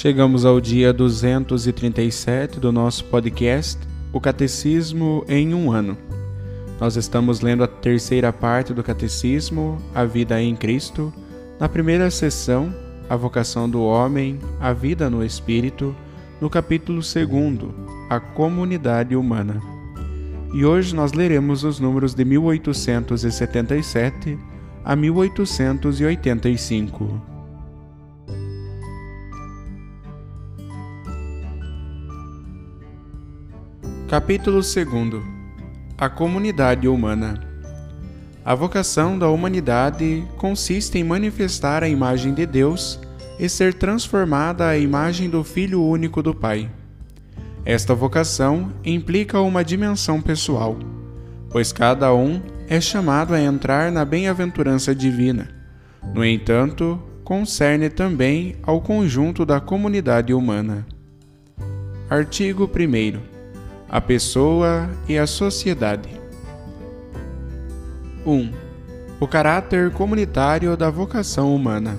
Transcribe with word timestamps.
Chegamos 0.00 0.44
ao 0.44 0.60
dia 0.60 0.92
237 0.92 2.60
do 2.60 2.70
nosso 2.70 3.04
podcast, 3.06 3.80
O 4.12 4.20
Catecismo 4.20 5.24
em 5.28 5.52
um 5.52 5.72
Ano. 5.72 5.98
Nós 6.80 6.94
estamos 6.94 7.40
lendo 7.40 7.64
a 7.64 7.66
terceira 7.66 8.32
parte 8.32 8.72
do 8.72 8.84
Catecismo, 8.84 9.76
A 9.92 10.04
Vida 10.04 10.40
em 10.40 10.54
Cristo, 10.54 11.12
na 11.58 11.68
primeira 11.68 12.12
sessão, 12.12 12.72
A 13.10 13.16
Vocação 13.16 13.68
do 13.68 13.82
Homem, 13.82 14.38
A 14.60 14.72
Vida 14.72 15.10
no 15.10 15.24
Espírito, 15.24 15.92
no 16.40 16.48
capítulo 16.48 17.00
2, 17.00 17.28
A 18.08 18.20
Comunidade 18.20 19.16
Humana. 19.16 19.60
E 20.54 20.64
hoje 20.64 20.94
nós 20.94 21.12
leremos 21.12 21.64
os 21.64 21.80
números 21.80 22.14
de 22.14 22.24
1877 22.24 24.38
a 24.84 24.94
1885. 24.94 27.37
Capítulo 34.08 34.62
2 34.62 34.86
A 35.98 36.08
comunidade 36.08 36.88
humana 36.88 37.38
A 38.42 38.54
vocação 38.54 39.18
da 39.18 39.28
humanidade 39.28 40.24
consiste 40.38 40.96
em 40.96 41.04
manifestar 41.04 41.84
a 41.84 41.88
imagem 41.90 42.32
de 42.32 42.46
Deus 42.46 42.98
e 43.38 43.50
ser 43.50 43.74
transformada 43.74 44.66
à 44.66 44.78
imagem 44.78 45.28
do 45.28 45.44
Filho 45.44 45.84
único 45.84 46.22
do 46.22 46.34
Pai. 46.34 46.70
Esta 47.66 47.94
vocação 47.94 48.72
implica 48.82 49.42
uma 49.42 49.62
dimensão 49.62 50.22
pessoal, 50.22 50.78
pois 51.50 51.70
cada 51.70 52.14
um 52.14 52.40
é 52.66 52.80
chamado 52.80 53.34
a 53.34 53.40
entrar 53.40 53.92
na 53.92 54.06
bem-aventurança 54.06 54.94
divina. 54.94 55.50
No 56.14 56.24
entanto, 56.24 56.98
concerne 57.22 57.90
também 57.90 58.56
ao 58.62 58.80
conjunto 58.80 59.44
da 59.44 59.60
comunidade 59.60 60.32
humana. 60.32 60.86
Artigo 62.08 62.64
1 62.64 63.37
a 63.88 64.00
pessoa 64.00 64.90
e 65.08 65.16
a 65.16 65.26
sociedade. 65.26 66.10
1. 68.26 68.30
Um, 68.30 68.52
o 69.18 69.26
caráter 69.26 69.90
comunitário 69.90 70.76
da 70.76 70.90
vocação 70.90 71.54
humana. 71.54 71.98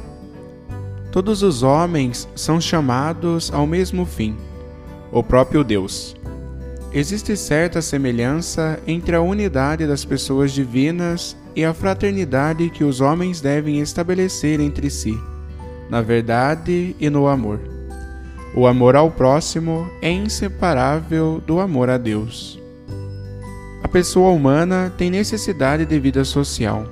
Todos 1.12 1.42
os 1.42 1.64
homens 1.64 2.30
são 2.36 2.62
chamados 2.62 3.52
ao 3.52 3.66
mesmo 3.66 4.06
fim, 4.06 4.38
o 5.12 5.24
próprio 5.24 5.64
Deus. 5.64 6.16
Existe 6.94 7.36
certa 7.36 7.82
semelhança 7.82 8.80
entre 8.86 9.16
a 9.16 9.22
unidade 9.22 9.88
das 9.88 10.06
pessoas 10.06 10.52
divinas 10.52 11.36
e 11.56 11.66
a 11.66 11.74
fraternidade 11.74 12.70
que 12.70 12.84
os 12.84 13.02
homens 13.02 13.42
devem 13.42 13.80
estabelecer 13.80 14.60
entre 14.60 14.90
si, 14.90 15.20
na 15.90 16.02
verdade 16.02 16.96
e 17.00 17.10
no 17.10 17.28
amor. 17.28 17.79
O 18.56 18.66
amor 18.66 18.96
ao 18.96 19.12
próximo 19.12 19.88
é 20.02 20.12
inseparável 20.12 21.42
do 21.46 21.60
amor 21.60 21.90
a 21.90 21.98
Deus. 21.98 22.60
A 23.84 23.88
pessoa 23.88 24.32
humana 24.32 24.92
tem 24.98 25.10
necessidade 25.12 25.86
de 25.86 26.00
vida 26.00 26.26
social. 26.26 26.86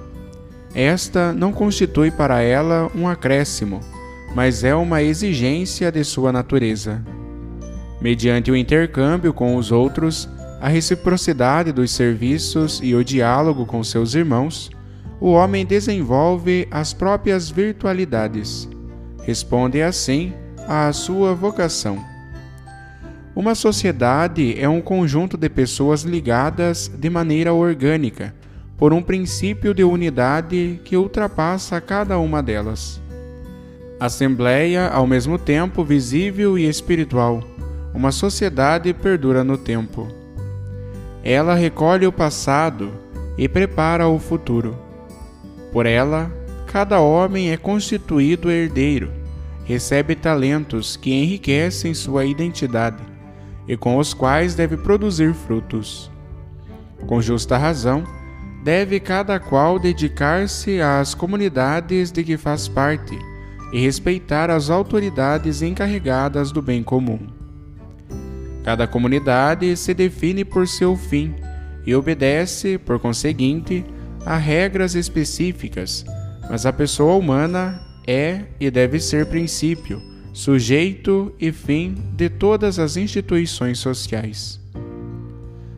Esta 0.73 1.34
não 1.34 1.51
constitui 1.51 2.12
para 2.12 2.41
ela 2.41 2.91
um 2.96 3.07
acréscimo, 3.07 3.81
mas 4.35 4.63
é 4.63 4.75
uma 4.75 5.01
exigência 5.01 5.91
de 5.91 6.03
sua 6.03 6.31
natureza. 6.31 7.03
Mediante 8.00 8.51
o 8.51 8.56
intercâmbio 8.56 9.34
com 9.34 9.56
os 9.56 9.72
outros, 9.72 10.29
a 10.62 10.67
reciprocidade 10.67 11.72
dos 11.72 11.91
serviços 11.91 12.79
e 12.84 12.94
o 12.94 13.03
diálogo 13.03 13.66
com 13.66 13.84
seus 13.84 14.13
irmãos, 14.13 14.69
o 15.19 15.31
homem 15.31 15.66
desenvolve 15.66 16.67
as 16.69 16.94
próprias 16.94 17.50
virtualidades. 17.50 18.69
Responde 19.23 19.81
assim 19.81 20.34
à 20.67 20.91
sua 20.91 21.33
vocação. 21.33 22.03
Uma 23.33 23.55
sociedade 23.55 24.59
é 24.59 24.67
um 24.67 24.81
conjunto 24.81 25.38
de 25.38 25.47
pessoas 25.47 26.01
ligadas 26.01 26.88
de 26.88 27.09
maneira 27.09 27.53
orgânica 27.53 28.33
por 28.78 28.91
um 28.91 29.01
princípio 29.01 29.73
de 29.73 29.83
unidade 29.83 30.79
que 30.83 30.97
ultrapassa 30.97 31.79
cada 31.79 32.19
uma 32.19 32.44
delas. 32.44 33.00
Assembleia, 34.00 34.89
ao 34.89 35.07
mesmo 35.07 35.39
tempo 35.39 35.83
visível 35.83 36.57
e 36.57 36.67
espiritual, 36.67 37.44
uma 37.94 38.11
sociedade 38.11 38.94
perdura 38.94 39.44
no 39.44 39.57
tempo. 39.57 40.07
Ela 41.23 41.55
recolhe 41.55 42.05
o 42.05 42.11
passado 42.11 42.91
e 43.38 43.47
prepara 43.47 44.07
o 44.07 44.19
futuro. 44.19 44.78
Por 45.72 45.85
ela, 45.85 46.31
cada 46.67 46.99
homem 46.99 47.51
é 47.51 47.57
constituído 47.57 48.51
herdeiro 48.51 49.26
recebe 49.67 50.16
talentos 50.16 50.95
que 50.95 51.11
enriquecem 51.11 51.94
sua 51.94 52.23
identidade 52.23 53.03
e 53.67 53.75
com 53.75 53.97
os 53.97 54.13
quais 54.13 54.55
deve 54.55 54.78
produzir 54.78 55.33
frutos. 55.33 56.09
Com 57.05 57.22
justa 57.22 57.57
razão, 57.57 58.05
deve 58.63 58.97
cada 58.97 59.38
qual 59.41 59.78
dedicar-se 59.78 60.79
às 60.79 61.13
comunidades 61.13 62.13
de 62.13 62.23
que 62.23 62.38
faz 62.38 62.69
parte 62.69 63.19
e 63.73 63.81
respeitar 63.81 64.50
as 64.50 64.69
autoridades 64.69 65.61
encarregadas 65.61 66.49
do 66.49 66.61
bem 66.61 66.81
comum. 66.81 67.19
Cada 68.63 68.88
comunidade 68.88 69.75
se 69.75 69.94
define 69.94 70.45
por 70.45 70.66
seu 70.66 70.95
fim 70.95 71.35
e 71.85 71.94
obedece, 71.94 72.78
por 72.78 72.99
conseguinte, 72.99 73.85
a 74.25 74.38
regras 74.38 74.95
específicas, 74.95 76.05
mas 76.49 76.66
a 76.66 76.72
pessoa 76.72 77.16
humana 77.16 77.85
é 78.07 78.44
e 78.59 78.72
deve 78.72 79.00
ser 79.00 79.25
princípio, 79.25 80.01
sujeito 80.31 81.35
e 81.38 81.51
fim 81.51 81.95
de 82.16 82.29
todas 82.29 82.79
as 82.79 82.95
instituições 82.95 83.78
sociais. 83.79 84.59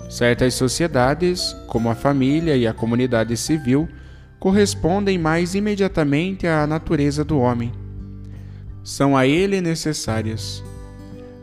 Certas 0.08 0.54
sociedades, 0.54 1.56
como 1.68 1.90
a 1.90 1.96
família 1.96 2.56
e 2.56 2.68
a 2.68 2.74
comunidade 2.74 3.36
civil, 3.36 3.90
correspondem 4.40 5.18
mais 5.18 5.56
imediatamente 5.56 6.48
à 6.48 6.66
natureza 6.68 7.24
do 7.24 7.40
homem. 7.40 7.72
São 8.84 9.18
a 9.18 9.28
ele 9.28 9.60
necessárias, 9.60 10.64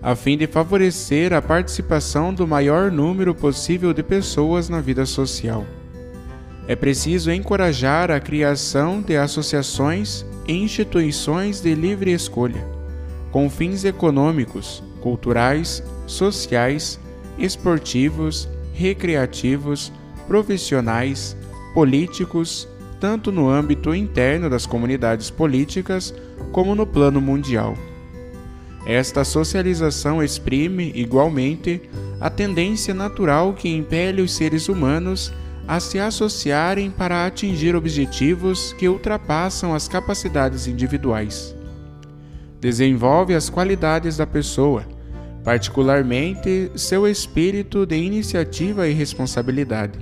a 0.02 0.14
fim 0.14 0.36
de 0.36 0.46
favorecer 0.46 1.32
a 1.32 1.42
participação 1.42 2.32
do 2.32 2.46
maior 2.46 2.90
número 2.90 3.34
possível 3.34 3.92
de 3.92 4.02
pessoas 4.02 4.68
na 4.68 4.80
vida 4.80 5.04
social. 5.04 5.66
É 6.68 6.74
preciso 6.74 7.30
encorajar 7.30 8.10
a 8.10 8.18
criação 8.18 9.00
de 9.00 9.16
associações 9.16 10.24
instituições 10.48 11.60
de 11.60 11.74
livre 11.74 12.12
escolha, 12.12 12.64
com 13.30 13.50
fins 13.50 13.84
econômicos, 13.84 14.82
culturais, 15.00 15.82
sociais, 16.06 16.98
esportivos, 17.38 18.48
recreativos, 18.72 19.92
profissionais, 20.26 21.36
políticos, 21.74 22.68
tanto 23.00 23.30
no 23.30 23.48
âmbito 23.48 23.94
interno 23.94 24.48
das 24.48 24.66
comunidades 24.66 25.30
políticas 25.30 26.14
como 26.52 26.74
no 26.74 26.86
plano 26.86 27.20
mundial. 27.20 27.76
Esta 28.86 29.24
socialização 29.24 30.22
exprime, 30.22 30.92
igualmente, 30.94 31.82
a 32.20 32.30
tendência 32.30 32.94
natural 32.94 33.52
que 33.52 33.68
impele 33.68 34.22
os 34.22 34.32
seres 34.32 34.68
humanos 34.68 35.32
a 35.66 35.80
se 35.80 35.98
associarem 35.98 36.90
para 36.90 37.26
atingir 37.26 37.74
objetivos 37.74 38.72
que 38.74 38.88
ultrapassam 38.88 39.74
as 39.74 39.88
capacidades 39.88 40.66
individuais. 40.66 41.54
desenvolve 42.60 43.34
as 43.34 43.50
qualidades 43.50 44.16
da 44.16 44.26
pessoa, 44.26 44.84
particularmente 45.44 46.72
seu 46.74 47.06
espírito 47.06 47.86
de 47.86 47.96
iniciativa 47.96 48.88
e 48.88 48.92
responsabilidade. 48.92 49.98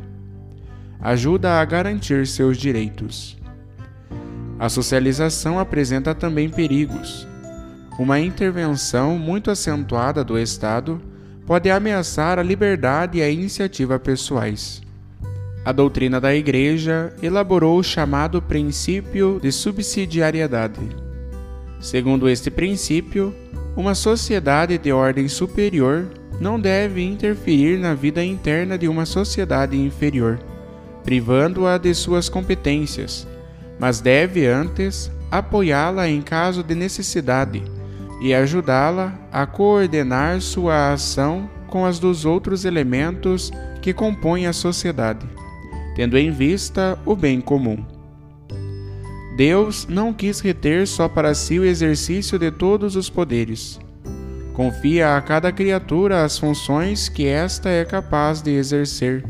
Ajuda 1.00 1.60
a 1.60 1.64
garantir 1.64 2.26
seus 2.26 2.56
direitos. 2.56 3.36
A 4.58 4.68
socialização 4.68 5.58
apresenta 5.58 6.14
também 6.14 6.48
perigos. 6.48 7.28
Uma 7.98 8.18
intervenção 8.20 9.18
muito 9.18 9.50
acentuada 9.50 10.24
do 10.24 10.38
Estado 10.38 11.02
pode 11.44 11.68
ameaçar 11.70 12.38
a 12.38 12.42
liberdade 12.42 13.18
e 13.18 13.22
a 13.22 13.28
iniciativa 13.28 13.98
pessoais. 13.98 14.83
A 15.64 15.72
doutrina 15.72 16.20
da 16.20 16.34
Igreja 16.34 17.10
elaborou 17.22 17.78
o 17.78 17.82
chamado 17.82 18.42
princípio 18.42 19.40
de 19.42 19.50
subsidiariedade. 19.50 20.80
Segundo 21.80 22.28
este 22.28 22.50
princípio, 22.50 23.34
uma 23.74 23.94
sociedade 23.94 24.76
de 24.76 24.92
ordem 24.92 25.26
superior 25.26 26.06
não 26.38 26.60
deve 26.60 27.02
interferir 27.02 27.78
na 27.78 27.94
vida 27.94 28.22
interna 28.22 28.76
de 28.76 28.88
uma 28.88 29.06
sociedade 29.06 29.74
inferior, 29.74 30.38
privando-a 31.02 31.78
de 31.78 31.94
suas 31.94 32.28
competências, 32.28 33.26
mas 33.78 34.00
deve 34.00 34.46
antes 34.46 35.10
apoiá-la 35.30 36.08
em 36.08 36.20
caso 36.20 36.62
de 36.62 36.74
necessidade 36.74 37.62
e 38.20 38.34
ajudá-la 38.34 39.18
a 39.32 39.46
coordenar 39.46 40.40
sua 40.42 40.92
ação 40.92 41.48
com 41.68 41.86
as 41.86 41.98
dos 41.98 42.24
outros 42.24 42.64
elementos 42.64 43.50
que 43.82 43.92
compõem 43.92 44.46
a 44.46 44.52
sociedade, 44.52 45.26
tendo 45.94 46.18
em 46.18 46.30
vista 46.30 46.98
o 47.04 47.14
bem 47.14 47.40
comum. 47.40 47.84
Deus 49.36 49.86
não 49.88 50.12
quis 50.12 50.40
reter 50.40 50.86
só 50.86 51.08
para 51.08 51.34
si 51.34 51.58
o 51.58 51.64
exercício 51.64 52.38
de 52.38 52.50
todos 52.50 52.94
os 52.94 53.10
poderes. 53.10 53.80
Confia 54.52 55.16
a 55.16 55.20
cada 55.20 55.50
criatura 55.50 56.24
as 56.24 56.38
funções 56.38 57.08
que 57.08 57.26
esta 57.26 57.68
é 57.68 57.84
capaz 57.84 58.40
de 58.40 58.52
exercer, 58.52 59.24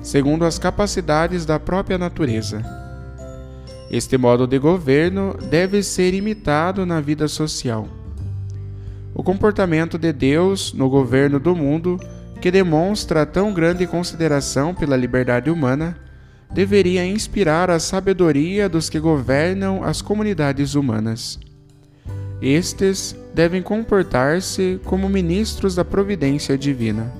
segundo 0.00 0.46
as 0.46 0.58
capacidades 0.58 1.44
da 1.44 1.60
própria 1.60 1.98
natureza. 1.98 2.64
Este 3.90 4.16
modo 4.16 4.46
de 4.46 4.58
governo 4.58 5.36
deve 5.50 5.82
ser 5.82 6.14
imitado 6.14 6.86
na 6.86 7.00
vida 7.00 7.28
social. 7.28 7.86
O 9.12 9.22
comportamento 9.22 9.98
de 9.98 10.12
Deus 10.12 10.72
no 10.72 10.88
governo 10.88 11.38
do 11.38 11.54
mundo, 11.54 12.00
que 12.40 12.50
demonstra 12.50 13.26
tão 13.26 13.52
grande 13.52 13.86
consideração 13.86 14.74
pela 14.74 14.96
liberdade 14.96 15.50
humana, 15.50 15.98
deveria 16.52 17.06
inspirar 17.06 17.70
a 17.70 17.78
sabedoria 17.78 18.68
dos 18.68 18.90
que 18.90 18.98
governam 18.98 19.84
as 19.84 20.02
comunidades 20.02 20.74
humanas. 20.74 21.38
Estes 22.42 23.14
devem 23.34 23.62
comportar-se 23.62 24.80
como 24.84 25.08
ministros 25.08 25.74
da 25.74 25.84
providência 25.84 26.58
divina. 26.58 27.12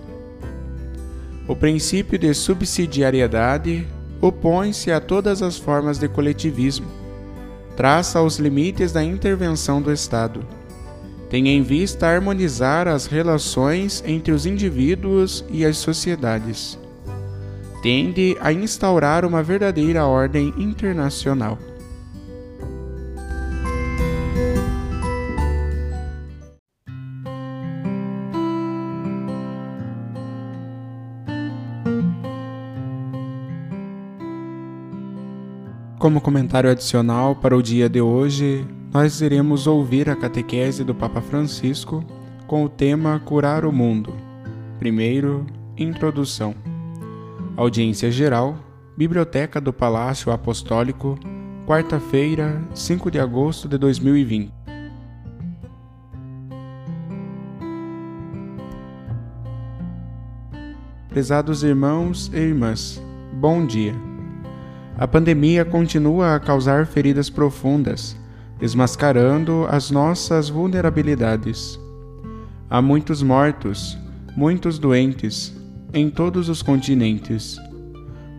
O 1.47 1.55
princípio 1.55 2.19
de 2.19 2.33
subsidiariedade 2.35 3.87
opõe-se 4.21 4.91
a 4.91 5.01
todas 5.01 5.43
as 5.43 5.57
formas 5.57 5.99
de 5.99 6.09
coletivismo, 6.09 6.87
traça 7.77 8.21
os 8.21 8.39
limites 8.39 8.93
da 8.93 9.03
intervenção 9.03 9.81
do 9.81 9.93
Estado, 9.93 10.45
tem 11.29 11.49
em 11.49 11.63
vista 11.63 12.09
harmonizar 12.09 12.89
as 12.89 13.07
relações 13.07 14.03
entre 14.07 14.33
os 14.33 14.47
indivíduos 14.47 15.45
e 15.49 15.65
as 15.65 15.77
sociedades 15.79 16.80
tende 17.83 18.37
a 18.41 18.53
instaurar 18.53 19.25
uma 19.25 19.43
verdadeira 19.43 20.07
ordem 20.07 20.55
internacional. 20.57 21.59
Como 35.99 36.19
comentário 36.19 36.71
adicional 36.71 37.37
para 37.37 37.55
o 37.55 37.63
dia 37.63 37.87
de 37.87 38.01
hoje, 38.01 38.67
nós 38.91 39.21
iremos 39.21 39.67
ouvir 39.67 40.09
a 40.09 40.17
catequese 40.17 40.83
do 40.83 40.95
Papa 40.95 41.21
Francisco 41.21 42.03
com 42.47 42.65
o 42.65 42.71
tema 42.71 43.21
Curar 43.21 43.67
o 43.67 43.73
Mundo. 43.73 44.15
Primeiro, 44.79 45.47
Introdução. 45.77 46.55
Audiência 47.61 48.11
Geral, 48.11 48.57
Biblioteca 48.97 49.61
do 49.61 49.71
Palácio 49.71 50.33
Apostólico, 50.33 51.19
quarta-feira, 51.67 52.59
5 52.75 53.11
de 53.11 53.21
agosto 53.21 53.69
de 53.69 53.77
2020. 53.77 54.51
Prezados 61.11 61.63
irmãos 61.63 62.31
e 62.33 62.39
irmãs, 62.39 62.99
bom 63.35 63.67
dia. 63.67 63.95
A 64.97 65.07
pandemia 65.07 65.63
continua 65.63 66.37
a 66.37 66.41
causar 66.41 66.87
feridas 66.87 67.29
profundas, 67.29 68.17
desmascarando 68.59 69.67
as 69.69 69.91
nossas 69.91 70.49
vulnerabilidades. 70.49 71.79
Há 72.71 72.81
muitos 72.81 73.23
mortos, 73.23 73.99
muitos 74.35 74.79
doentes, 74.79 75.60
em 75.93 76.09
todos 76.09 76.49
os 76.49 76.63
continentes. 76.63 77.59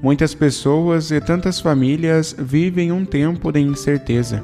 Muitas 0.01 0.33
pessoas 0.33 1.11
e 1.11 1.21
tantas 1.21 1.59
famílias 1.59 2.35
vivem 2.37 2.91
um 2.91 3.05
tempo 3.05 3.51
de 3.51 3.59
incerteza, 3.59 4.43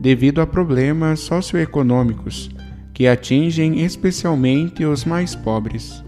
devido 0.00 0.40
a 0.40 0.46
problemas 0.46 1.20
socioeconômicos 1.20 2.50
que 2.92 3.06
atingem 3.06 3.84
especialmente 3.84 4.84
os 4.84 5.04
mais 5.04 5.34
pobres. 5.34 6.02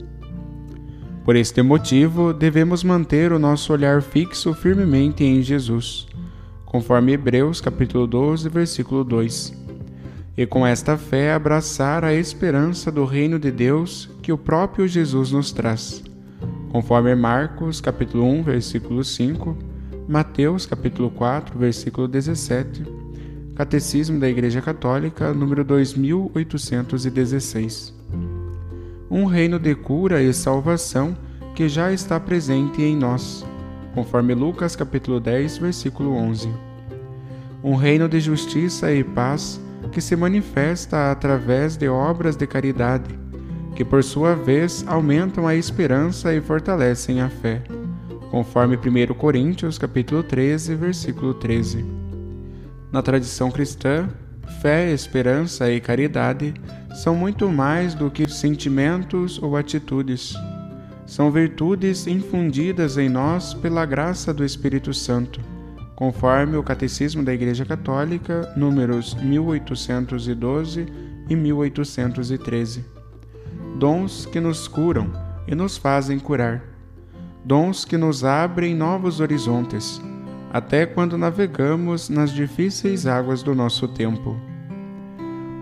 Por 1.25 1.37
este 1.37 1.63
motivo, 1.63 2.33
devemos 2.33 2.83
manter 2.83 3.33
o 3.33 3.39
nosso 3.39 3.73
olhar 3.73 4.03
fixo 4.03 4.53
firmemente 4.55 5.23
em 5.23 5.41
Jesus, 5.41 6.09
conforme 6.65 7.13
Hebreus 7.13 7.61
capítulo 7.61 8.09
12, 8.09 8.49
versículo 8.49 9.05
2. 9.05 9.55
E 10.37 10.47
com 10.47 10.67
esta 10.67 10.97
fé 10.97 11.33
abraçar 11.33 12.05
a 12.05 12.13
esperança 12.13 12.91
do 12.91 13.05
reino 13.05 13.39
de 13.39 13.53
Deus 13.53 14.11
que 14.21 14.33
o 14.33 14.39
próprio 14.39 14.89
Jesus 14.89 15.31
nos 15.31 15.53
traz 15.53 16.03
conforme 16.71 17.15
Marcos 17.17 17.81
capítulo 17.81 18.25
1, 18.25 18.45
versículo 18.45 19.03
5, 19.03 19.59
Mateus 20.09 20.67
capítulo 20.67 21.11
4, 21.11 21.59
versículo 21.59 22.07
17, 22.07 22.85
Catecismo 23.57 24.21
da 24.21 24.29
Igreja 24.29 24.63
Católica, 24.63 25.35
número 25.35 25.65
2816. 25.65 27.93
Um 29.11 29.25
reino 29.25 29.59
de 29.59 29.75
cura 29.75 30.23
e 30.23 30.33
salvação 30.33 31.19
que 31.57 31.69
já 31.69 31.93
está 31.93 32.21
presente 32.21 32.81
em 32.81 32.97
nós, 32.97 33.45
conforme 33.93 34.33
Lucas 34.35 34.77
capítulo 34.77 35.19
10, 35.19 35.59
versículo 35.59 36.15
11. 36.15 36.49
Um 37.65 37.75
reino 37.75 38.09
de 38.09 38.21
justiça 38.21 38.93
e 38.93 39.03
paz 39.03 39.61
que 39.91 40.01
se 40.01 40.15
manifesta 40.15 41.11
através 41.11 41.77
de 41.77 41.89
obras 41.89 42.37
de 42.37 42.47
caridade 42.47 43.20
que 43.75 43.85
por 43.85 44.03
sua 44.03 44.35
vez 44.35 44.85
aumentam 44.87 45.47
a 45.47 45.55
esperança 45.55 46.35
e 46.35 46.41
fortalecem 46.41 47.21
a 47.21 47.29
fé, 47.29 47.63
conforme 48.31 48.77
1 48.77 49.15
Coríntios 49.15 49.79
capítulo 49.79 50.23
13, 50.23 50.75
versículo 50.75 51.35
13. 51.35 51.85
Na 52.93 53.03
tradição 53.03 53.51
cristã, 53.51 54.09
fé, 54.61 54.93
esperança 54.93 55.71
e 55.71 55.81
caridade 55.81 56.55
são 56.95 57.15
muito 57.15 57.49
mais 57.49 57.95
do 57.95 58.11
que 58.11 58.29
sentimentos 58.29 59.41
ou 59.43 59.57
atitudes. 59.57 60.35
São 61.07 61.31
virtudes 61.31 62.07
infundidas 62.07 62.99
em 62.99 63.09
nós 63.09 63.55
pela 63.55 63.87
graça 63.87 64.35
do 64.35 64.45
Espírito 64.45 64.93
Santo, 64.93 65.41
conforme 65.97 66.57
o 66.57 66.63
Catecismo 66.63 67.23
da 67.23 67.33
Igreja 67.33 67.65
Católica, 67.65 68.53
números 68.57 69.15
1812 69.15 70.87
e 71.29 71.37
1813 71.37 73.00
dons 73.81 74.27
que 74.27 74.39
nos 74.39 74.69
curam 74.69 75.11
e 75.49 75.55
nos 75.55 75.79
fazem 75.79 76.19
curar, 76.19 76.63
dons 77.43 77.83
que 77.83 77.97
nos 77.97 78.23
abrem 78.23 78.75
novos 78.75 79.21
horizontes, 79.21 80.03
até 80.53 80.85
quando 80.85 81.17
navegamos 81.17 82.11
nas 82.11 82.31
difíceis 82.31 83.07
águas 83.07 83.43
do 83.43 83.55
nosso 83.55 83.89
tempo. 83.89 84.37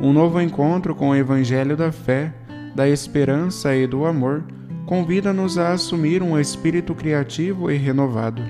Um 0.00 0.12
novo 0.12 0.40
encontro 0.40 0.96
com 0.96 1.10
o 1.10 1.14
Evangelho 1.14 1.76
da 1.76 1.92
fé, 1.92 2.34
da 2.74 2.88
esperança 2.88 3.72
e 3.76 3.86
do 3.86 4.04
amor 4.04 4.42
convida-nos 4.84 5.56
a 5.56 5.72
assumir 5.72 6.20
um 6.20 6.36
espírito 6.36 6.96
criativo 6.96 7.70
e 7.70 7.76
renovado. 7.76 8.42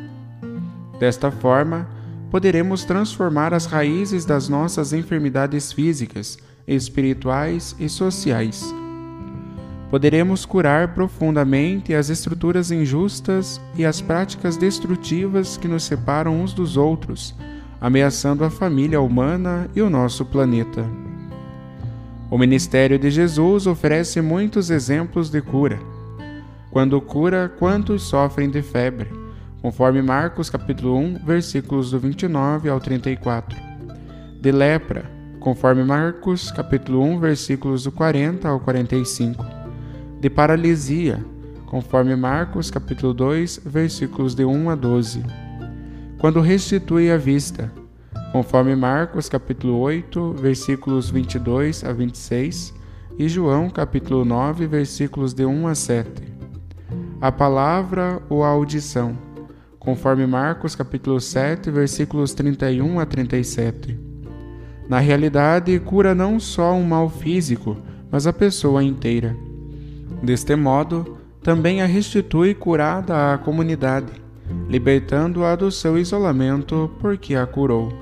Desta 0.98 1.30
forma, 1.30 1.86
poderemos 2.30 2.86
transformar 2.86 3.52
as 3.52 3.66
raízes 3.66 4.24
das 4.24 4.48
nossas 4.48 4.94
enfermidades 4.94 5.72
físicas, 5.74 6.38
espirituais 6.66 7.76
e 7.78 7.86
sociais 7.86 8.72
poderemos 9.90 10.44
curar 10.44 10.94
profundamente 10.94 11.94
as 11.94 12.10
estruturas 12.10 12.70
injustas 12.70 13.60
e 13.74 13.84
as 13.84 14.00
práticas 14.00 14.56
destrutivas 14.56 15.56
que 15.56 15.68
nos 15.68 15.84
separam 15.84 16.40
uns 16.40 16.52
dos 16.52 16.76
outros, 16.76 17.34
ameaçando 17.80 18.44
a 18.44 18.50
família 18.50 19.00
humana 19.00 19.68
e 19.74 19.80
o 19.80 19.88
nosso 19.88 20.24
planeta. 20.24 20.84
O 22.30 22.36
ministério 22.36 22.98
de 22.98 23.10
Jesus 23.10 23.66
oferece 23.66 24.20
muitos 24.20 24.70
exemplos 24.70 25.30
de 25.30 25.40
cura. 25.40 25.78
Quando 26.70 27.00
cura, 27.00 27.50
quantos 27.58 28.02
sofrem 28.02 28.50
de 28.50 28.60
febre? 28.60 29.10
Conforme 29.62 30.02
Marcos 30.02 30.50
capítulo 30.50 30.96
1, 30.98 31.24
versículos 31.24 31.90
do 31.90 31.98
29 31.98 32.68
ao 32.68 32.78
34. 32.78 33.58
De 34.40 34.52
lepra, 34.52 35.10
conforme 35.40 35.82
Marcos 35.82 36.50
capítulo 36.50 37.02
1, 37.02 37.18
versículos 37.18 37.84
do 37.84 37.90
40 37.90 38.46
ao 38.46 38.60
45. 38.60 39.57
De 40.20 40.28
paralisia, 40.28 41.24
conforme 41.66 42.16
Marcos 42.16 42.72
capítulo 42.72 43.14
2, 43.14 43.60
versículos 43.64 44.34
de 44.34 44.44
1 44.44 44.68
a 44.68 44.74
12. 44.74 45.22
Quando 46.18 46.40
restitui 46.40 47.08
a 47.08 47.16
vista, 47.16 47.70
conforme 48.32 48.74
Marcos 48.74 49.28
capítulo 49.28 49.78
8, 49.78 50.32
versículos 50.32 51.08
22 51.08 51.84
a 51.84 51.92
26 51.92 52.74
e 53.16 53.28
João 53.28 53.70
capítulo 53.70 54.24
9, 54.24 54.66
versículos 54.66 55.32
de 55.32 55.44
1 55.44 55.68
a 55.68 55.74
7. 55.76 56.10
A 57.20 57.30
palavra 57.30 58.20
ou 58.28 58.42
a 58.42 58.48
audição, 58.48 59.16
conforme 59.78 60.26
Marcos 60.26 60.74
capítulo 60.74 61.20
7, 61.20 61.70
versículos 61.70 62.34
31 62.34 62.98
a 62.98 63.06
37. 63.06 63.96
Na 64.88 64.98
realidade, 64.98 65.78
cura 65.78 66.12
não 66.12 66.40
só 66.40 66.72
um 66.72 66.82
mal 66.82 67.08
físico, 67.08 67.76
mas 68.10 68.26
a 68.26 68.32
pessoa 68.32 68.82
inteira. 68.82 69.36
Deste 70.22 70.56
modo, 70.56 71.18
também 71.42 71.80
a 71.80 71.86
restitui 71.86 72.54
curada 72.54 73.32
à 73.32 73.38
comunidade, 73.38 74.12
libertando-a 74.68 75.54
do 75.54 75.70
seu 75.70 75.96
isolamento 75.96 76.90
porque 77.00 77.34
a 77.34 77.46
curou. 77.46 77.92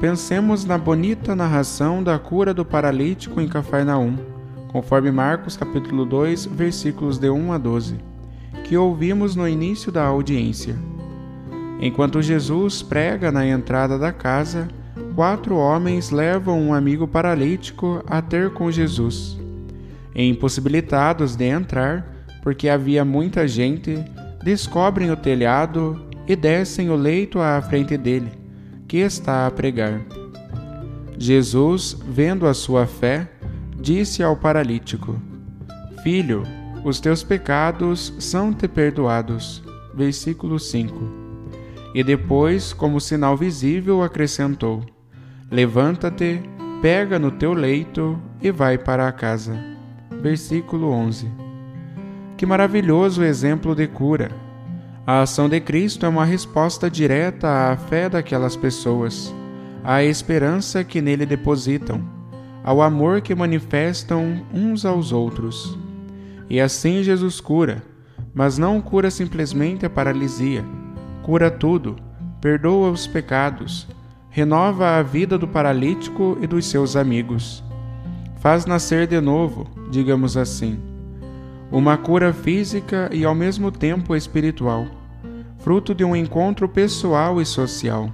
Pensemos 0.00 0.64
na 0.64 0.78
bonita 0.78 1.34
narração 1.34 2.02
da 2.02 2.18
cura 2.18 2.54
do 2.54 2.64
paralítico 2.64 3.40
em 3.40 3.48
Cafarnaum, 3.48 4.16
conforme 4.68 5.10
Marcos 5.10 5.56
capítulo 5.56 6.04
2, 6.04 6.46
versículos 6.46 7.18
de 7.18 7.30
1 7.30 7.52
a 7.52 7.58
12, 7.58 7.96
que 8.64 8.76
ouvimos 8.76 9.34
no 9.34 9.48
início 9.48 9.90
da 9.90 10.04
audiência. 10.04 10.76
Enquanto 11.80 12.22
Jesus 12.22 12.82
prega 12.82 13.32
na 13.32 13.46
entrada 13.46 13.98
da 13.98 14.12
casa, 14.12 14.68
quatro 15.14 15.56
homens 15.56 16.10
levam 16.10 16.60
um 16.60 16.74
amigo 16.74 17.08
paralítico 17.08 18.02
a 18.06 18.20
ter 18.20 18.50
com 18.50 18.70
Jesus. 18.70 19.47
Impossibilitados 20.22 21.36
de 21.36 21.44
entrar, 21.44 22.26
porque 22.42 22.68
havia 22.68 23.04
muita 23.04 23.46
gente, 23.46 24.04
descobrem 24.42 25.10
o 25.10 25.16
telhado 25.16 26.08
e 26.26 26.34
descem 26.34 26.90
o 26.90 26.96
leito 26.96 27.38
à 27.40 27.62
frente 27.62 27.96
dele 27.96 28.38
que 28.88 28.96
está 28.96 29.46
a 29.46 29.50
pregar. 29.50 30.00
Jesus, 31.18 31.96
vendo 32.08 32.46
a 32.46 32.54
sua 32.54 32.86
fé, 32.86 33.28
disse 33.78 34.22
ao 34.22 34.34
paralítico: 34.34 35.20
Filho, 36.02 36.42
os 36.84 36.98
teus 36.98 37.22
pecados 37.22 38.14
são-te 38.18 38.66
perdoados. 38.66 39.62
Versículo 39.94 40.58
5. 40.58 40.94
E 41.94 42.04
depois, 42.04 42.72
como 42.72 43.00
sinal 43.00 43.36
visível, 43.36 44.02
acrescentou: 44.02 44.84
Levanta-te, 45.50 46.40
pega 46.80 47.18
no 47.18 47.32
teu 47.32 47.52
leito 47.52 48.18
e 48.40 48.50
vai 48.50 48.78
para 48.78 49.06
a 49.06 49.12
casa. 49.12 49.77
Versículo 50.20 50.90
11. 50.90 51.30
Que 52.36 52.44
maravilhoso 52.44 53.22
exemplo 53.22 53.74
de 53.74 53.86
cura! 53.86 54.30
A 55.06 55.22
ação 55.22 55.48
de 55.48 55.60
Cristo 55.60 56.04
é 56.04 56.08
uma 56.08 56.24
resposta 56.24 56.90
direta 56.90 57.70
à 57.70 57.76
fé 57.76 58.08
daquelas 58.08 58.56
pessoas, 58.56 59.32
à 59.82 60.02
esperança 60.02 60.82
que 60.82 61.00
nele 61.00 61.24
depositam, 61.24 62.02
ao 62.64 62.82
amor 62.82 63.20
que 63.20 63.34
manifestam 63.34 64.44
uns 64.52 64.84
aos 64.84 65.12
outros. 65.12 65.78
E 66.50 66.60
assim 66.60 67.02
Jesus 67.02 67.40
cura, 67.40 67.82
mas 68.34 68.58
não 68.58 68.80
cura 68.80 69.10
simplesmente 69.10 69.86
a 69.86 69.90
paralisia, 69.90 70.64
cura 71.22 71.50
tudo, 71.50 71.96
perdoa 72.40 72.90
os 72.90 73.06
pecados, 73.06 73.86
renova 74.30 74.98
a 74.98 75.02
vida 75.02 75.38
do 75.38 75.46
paralítico 75.46 76.36
e 76.40 76.46
dos 76.46 76.66
seus 76.66 76.96
amigos. 76.96 77.67
Faz 78.40 78.66
nascer 78.66 79.06
de 79.06 79.20
novo, 79.20 79.66
digamos 79.90 80.36
assim. 80.36 80.78
Uma 81.70 81.96
cura 81.96 82.32
física 82.32 83.10
e 83.12 83.24
ao 83.24 83.34
mesmo 83.34 83.70
tempo 83.70 84.14
espiritual 84.14 84.86
fruto 85.58 85.94
de 85.94 86.04
um 86.04 86.14
encontro 86.14 86.68
pessoal 86.68 87.40
e 87.40 87.44
social. 87.44 88.10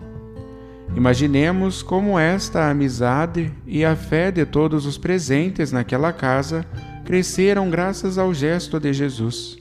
Imaginemos 0.97 1.83
como 1.83 2.19
esta 2.19 2.71
amizade 2.71 3.53
e 3.67 3.85
a 3.85 3.95
fé 3.95 4.31
de 4.31 4.45
todos 4.45 4.87
os 4.87 4.97
presentes 4.97 5.71
naquela 5.71 6.13
casa 6.13 6.65
cresceram 7.05 7.69
graças 7.71 8.17
ao 8.19 8.33
gesto 8.33 8.81
de 8.81 8.93
Jesus, 8.93 9.59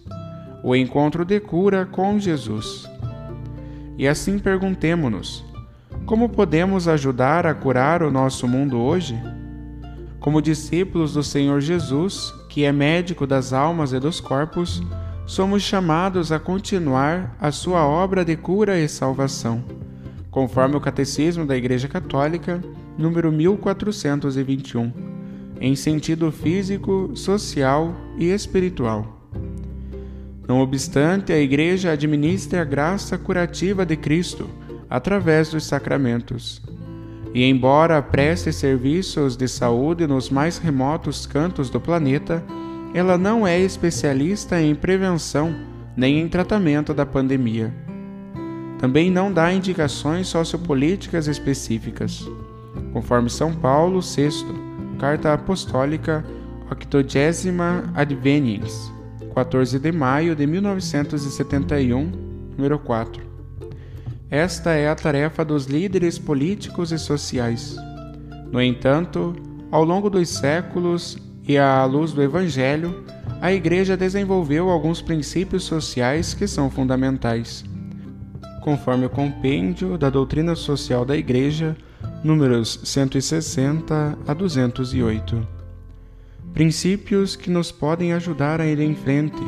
o 0.63 0.75
encontro 0.75 1.25
de 1.25 1.39
cura 1.39 1.85
com 1.85 2.19
Jesus. 2.19 2.89
E 3.97 4.07
assim 4.07 4.39
perguntemo-nos: 4.39 5.43
como 6.05 6.29
podemos 6.29 6.87
ajudar 6.87 7.45
a 7.45 7.53
curar 7.53 8.01
o 8.01 8.11
nosso 8.11 8.47
mundo 8.47 8.79
hoje? 8.79 9.15
Como 10.23 10.41
discípulos 10.41 11.11
do 11.15 11.21
Senhor 11.21 11.59
Jesus, 11.59 12.33
que 12.47 12.63
é 12.63 12.71
médico 12.71 13.27
das 13.27 13.51
almas 13.51 13.91
e 13.91 13.99
dos 13.99 14.21
corpos, 14.21 14.81
somos 15.25 15.63
chamados 15.63 16.31
a 16.31 16.39
continuar 16.39 17.35
a 17.41 17.51
sua 17.51 17.85
obra 17.85 18.23
de 18.23 18.37
cura 18.37 18.79
e 18.79 18.87
salvação, 18.87 19.61
conforme 20.31 20.77
o 20.77 20.79
Catecismo 20.79 21.45
da 21.45 21.57
Igreja 21.57 21.89
Católica, 21.89 22.63
número 22.97 23.33
1421, 23.33 24.93
em 25.59 25.75
sentido 25.75 26.31
físico, 26.31 27.11
social 27.15 27.93
e 28.17 28.27
espiritual. 28.27 29.29
Não 30.47 30.61
obstante, 30.61 31.33
a 31.33 31.37
Igreja 31.37 31.91
administra 31.91 32.61
a 32.61 32.65
graça 32.65 33.17
curativa 33.17 33.85
de 33.85 33.97
Cristo 33.97 34.49
através 34.89 35.49
dos 35.49 35.65
sacramentos. 35.65 36.61
E 37.33 37.43
embora 37.49 38.01
preste 38.01 38.53
serviços 38.53 39.35
de 39.35 39.47
saúde 39.47 40.05
nos 40.05 40.29
mais 40.29 40.59
remotos 40.59 41.25
cantos 41.25 41.69
do 41.69 41.81
planeta, 41.81 42.43
ela 42.93 43.17
não 43.17 43.45
é 43.47 43.59
especialista 43.59 44.61
em 44.61 44.75
prevenção 44.75 45.55
nem 45.97 46.19
em 46.19 46.27
tratamento 46.27 46.93
da 46.93 47.05
pandemia. 47.07 47.73
Também 48.77 49.09
não 49.09 49.31
dá 49.31 49.51
indicações 49.51 50.27
sociopolíticas 50.27 51.27
específicas. 51.27 52.29
Conforme 52.91 53.29
São 53.29 53.51
Paulo 53.51 53.99
VI, 54.01 54.45
Carta 54.99 55.33
Apostólica 55.33 56.23
Octogésima 56.69 57.91
Adveniens, 57.95 58.91
14 59.33 59.79
de 59.79 59.91
maio 59.91 60.35
de 60.35 60.45
1971, 60.45 62.11
número 62.55 62.77
4. 62.77 63.32
Esta 64.29 64.71
é 64.71 64.89
a 64.89 64.95
tarefa 64.95 65.45
dos 65.45 65.65
líderes 65.65 66.17
políticos 66.17 66.91
e 66.91 66.97
sociais. 66.97 67.75
No 68.51 68.61
entanto, 68.61 69.35
ao 69.71 69.83
longo 69.83 70.09
dos 70.09 70.29
séculos, 70.29 71.17
e 71.47 71.57
à 71.57 71.83
luz 71.85 72.13
do 72.13 72.21
Evangelho, 72.21 73.03
a 73.41 73.51
Igreja 73.51 73.97
desenvolveu 73.97 74.69
alguns 74.69 75.01
princípios 75.01 75.63
sociais 75.63 76.33
que 76.33 76.47
são 76.47 76.69
fundamentais. 76.69 77.65
Conforme 78.61 79.05
o 79.05 79.09
compêndio 79.09 79.97
da 79.97 80.09
Doutrina 80.09 80.55
Social 80.55 81.03
da 81.03 81.17
Igreja, 81.17 81.75
números 82.23 82.79
160 82.83 84.17
a 84.25 84.33
208. 84.33 85.45
Princípios 86.53 87.35
que 87.35 87.49
nos 87.49 87.71
podem 87.71 88.13
ajudar 88.13 88.61
a 88.61 88.65
ir 88.65 88.79
em 88.79 88.95
frente, 88.95 89.41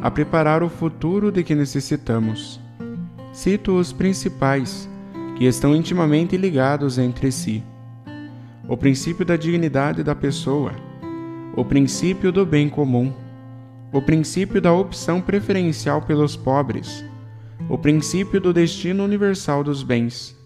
a 0.00 0.10
preparar 0.10 0.62
o 0.62 0.68
futuro 0.68 1.30
de 1.30 1.44
que 1.44 1.54
necessitamos. 1.54 2.60
Cito 3.38 3.78
os 3.78 3.92
principais, 3.92 4.90
que 5.36 5.44
estão 5.44 5.72
intimamente 5.72 6.36
ligados 6.36 6.98
entre 6.98 7.30
si. 7.30 7.62
O 8.68 8.76
princípio 8.76 9.24
da 9.24 9.36
dignidade 9.36 10.02
da 10.02 10.12
pessoa 10.12 10.72
o 11.54 11.64
princípio 11.64 12.32
do 12.32 12.44
bem 12.44 12.68
comum, 12.68 13.14
o 13.92 14.02
princípio 14.02 14.60
da 14.60 14.72
opção 14.72 15.20
preferencial 15.20 16.02
pelos 16.02 16.34
pobres, 16.34 17.04
o 17.68 17.78
princípio 17.78 18.40
do 18.40 18.52
destino 18.52 19.04
universal 19.04 19.62
dos 19.62 19.84
bens, 19.84 20.36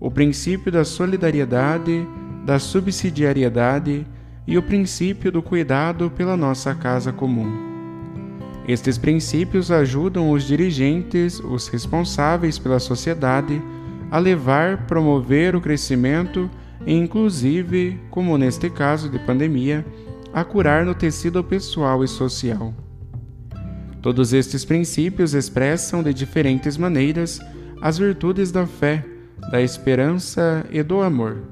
o 0.00 0.10
princípio 0.10 0.72
da 0.72 0.84
solidariedade, 0.84 2.04
da 2.44 2.58
subsidiariedade 2.58 4.04
e 4.48 4.58
o 4.58 4.62
princípio 4.64 5.30
do 5.30 5.40
cuidado 5.40 6.10
pela 6.10 6.36
nossa 6.36 6.74
casa 6.74 7.12
comum. 7.12 7.65
Estes 8.66 8.98
princípios 8.98 9.70
ajudam 9.70 10.30
os 10.30 10.44
dirigentes, 10.44 11.38
os 11.38 11.68
responsáveis 11.68 12.58
pela 12.58 12.80
sociedade, 12.80 13.62
a 14.10 14.18
levar, 14.18 14.86
promover 14.86 15.54
o 15.54 15.60
crescimento 15.60 16.50
e, 16.84 16.92
inclusive, 16.92 18.00
como 18.10 18.36
neste 18.36 18.68
caso 18.68 19.08
de 19.08 19.18
pandemia, 19.20 19.86
a 20.32 20.44
curar 20.44 20.84
no 20.84 20.94
tecido 20.94 21.42
pessoal 21.44 22.02
e 22.02 22.08
social. 22.08 22.74
Todos 24.02 24.32
estes 24.32 24.64
princípios 24.64 25.32
expressam 25.32 26.02
de 26.02 26.12
diferentes 26.12 26.76
maneiras 26.76 27.40
as 27.80 27.98
virtudes 27.98 28.50
da 28.50 28.66
fé, 28.66 29.04
da 29.50 29.60
esperança 29.60 30.66
e 30.70 30.82
do 30.82 31.00
amor. 31.00 31.42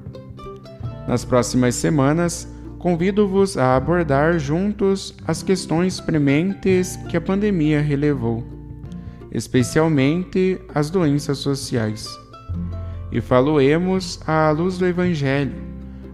Nas 1.07 1.23
próximas 1.23 1.75
semanas, 1.75 2.47
convido-vos 2.85 3.57
a 3.57 3.75
abordar 3.75 4.37
juntos 4.37 5.15
as 5.25 5.41
questões 5.41 5.99
prementes 5.99 6.95
que 7.09 7.17
a 7.17 7.21
pandemia 7.21 7.81
relevou, 7.81 8.43
especialmente 9.31 10.61
as 10.71 10.91
doenças 10.91 11.39
sociais. 11.39 12.07
E 13.11 13.19
faloemos 13.19 14.19
à 14.27 14.51
luz 14.51 14.77
do 14.77 14.85
Evangelho, 14.85 15.55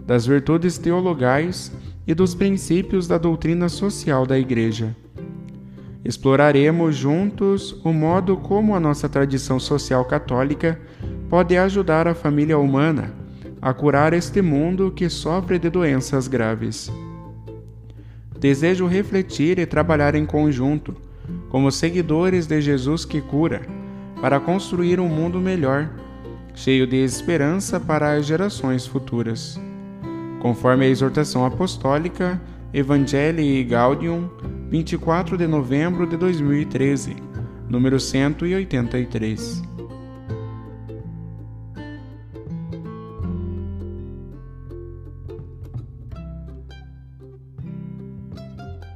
das 0.06 0.24
virtudes 0.24 0.78
teologais 0.78 1.70
e 2.06 2.14
dos 2.14 2.34
princípios 2.34 3.06
da 3.06 3.18
doutrina 3.18 3.68
social 3.68 4.24
da 4.24 4.38
Igreja. 4.38 4.96
Exploraremos 6.02 6.96
juntos 6.96 7.78
o 7.84 7.92
modo 7.92 8.38
como 8.38 8.74
a 8.74 8.80
nossa 8.80 9.10
tradição 9.10 9.60
social 9.60 10.06
católica 10.06 10.80
pode 11.28 11.54
ajudar 11.54 12.08
a 12.08 12.14
família 12.14 12.58
humana 12.58 13.21
a 13.62 13.72
curar 13.72 14.12
este 14.12 14.42
mundo 14.42 14.90
que 14.90 15.08
sofre 15.08 15.56
de 15.56 15.70
doenças 15.70 16.26
graves. 16.26 16.92
Desejo 18.40 18.88
refletir 18.88 19.60
e 19.60 19.64
trabalhar 19.64 20.16
em 20.16 20.26
conjunto, 20.26 20.96
como 21.48 21.70
seguidores 21.70 22.48
de 22.48 22.60
Jesus 22.60 23.04
que 23.04 23.20
cura, 23.20 23.62
para 24.20 24.40
construir 24.40 24.98
um 24.98 25.06
mundo 25.06 25.38
melhor, 25.38 25.88
cheio 26.56 26.88
de 26.88 26.96
esperança 26.96 27.78
para 27.78 28.14
as 28.14 28.26
gerações 28.26 28.84
futuras. 28.84 29.60
Conforme 30.40 30.84
a 30.84 30.88
exortação 30.88 31.46
apostólica 31.46 32.42
Evangelii 32.74 33.62
Gaudium, 33.62 34.28
24 34.70 35.38
de 35.38 35.46
novembro 35.46 36.04
de 36.04 36.16
2013, 36.16 37.14
número 37.68 38.00
183. 38.00 39.71